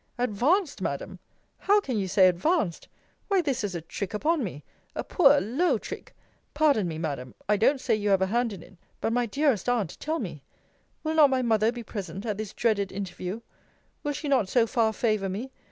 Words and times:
Advanced, 0.17 0.81
Madam! 0.81 1.19
How 1.59 1.79
can 1.79 1.99
you 1.99 2.07
say 2.07 2.27
advanced? 2.27 2.87
Why, 3.27 3.39
this 3.41 3.63
is 3.63 3.75
a 3.75 3.81
trick 3.81 4.15
upon 4.15 4.43
me! 4.43 4.63
A 4.95 5.03
poor 5.03 5.39
low 5.39 5.77
trick! 5.77 6.15
Pardon 6.55 6.87
me, 6.87 6.97
Madam, 6.97 7.35
I 7.47 7.55
don't 7.57 7.79
say 7.79 7.93
you 7.93 8.09
have 8.09 8.23
a 8.23 8.25
hand 8.25 8.51
in 8.51 8.63
it. 8.63 8.77
But, 8.99 9.13
my 9.13 9.27
dearest 9.27 9.69
Aunt, 9.69 9.99
tell 9.99 10.17
me, 10.17 10.43
Will 11.03 11.13
not 11.13 11.29
my 11.29 11.43
mother 11.43 11.71
be 11.71 11.83
present 11.83 12.25
at 12.25 12.39
this 12.39 12.51
dreaded 12.51 12.91
interview? 12.91 13.41
Will 14.01 14.13
she 14.13 14.27
not 14.27 14.49
so 14.49 14.65
far 14.65 14.91
favour 14.91 15.29
me? 15.29 15.51